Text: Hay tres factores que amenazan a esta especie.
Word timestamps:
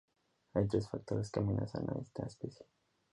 Hay 0.55 0.67
tres 0.67 0.89
factores 0.89 1.29
que 1.29 1.41
amenazan 1.41 1.87
a 1.87 2.01
esta 2.01 2.25
especie. 2.25 2.65